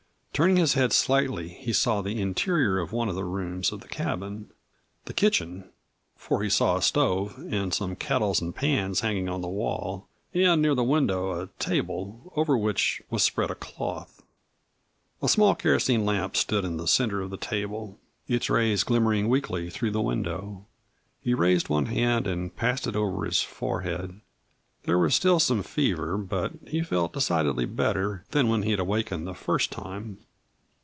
Turning 0.33 0.55
his 0.55 0.73
head 0.73 0.91
slightly, 0.91 1.49
he 1.49 1.71
saw 1.71 2.01
the 2.01 2.19
interior 2.19 2.79
of 2.79 2.91
one 2.91 3.07
of 3.07 3.13
the 3.13 3.23
rooms 3.23 3.71
of 3.71 3.81
the 3.81 3.87
cabin 3.87 4.49
the 5.05 5.13
kitchen, 5.13 5.69
for 6.15 6.41
he 6.41 6.49
saw 6.49 6.77
a 6.77 6.81
stove 6.81 7.35
and 7.51 7.71
some 7.75 7.95
kettles 7.95 8.41
and 8.41 8.55
pans 8.55 9.01
hanging 9.01 9.29
on 9.29 9.41
the 9.41 9.47
wall 9.47 10.07
and 10.33 10.59
near 10.59 10.73
the 10.73 10.83
window 10.85 11.39
a 11.39 11.47
table, 11.61 12.33
over 12.35 12.57
which 12.57 13.03
was 13.11 13.21
spread 13.21 13.51
a 13.51 13.55
cloth. 13.55 14.23
A 15.21 15.29
small 15.29 15.53
kerosene 15.53 16.05
lamp 16.05 16.35
stood 16.35 16.65
in 16.65 16.77
the 16.77 16.87
center 16.87 17.21
of 17.21 17.29
the 17.29 17.37
table, 17.37 17.99
its 18.27 18.49
rays 18.49 18.83
glimmering 18.83 19.29
weakly 19.29 19.69
through 19.69 19.91
the 19.91 20.01
window. 20.01 20.65
He 21.21 21.35
raised 21.35 21.69
one 21.69 21.85
hand 21.85 22.25
and 22.25 22.55
passed 22.55 22.87
it 22.87 22.95
over 22.95 23.25
his 23.25 23.43
forehead. 23.43 24.19
There 24.85 24.97
was 24.97 25.13
still 25.13 25.39
some 25.39 25.61
fever, 25.61 26.17
but 26.17 26.53
he 26.67 26.81
felt 26.81 27.13
decidedly 27.13 27.65
better 27.65 28.25
than 28.31 28.47
when 28.47 28.63
he 28.63 28.71
had 28.71 28.79
awakened 28.79 29.27
the 29.27 29.35
first 29.35 29.69
time. 29.69 30.17